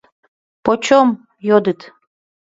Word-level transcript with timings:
—Почем?— 0.65 1.07
йодыт. 1.47 1.79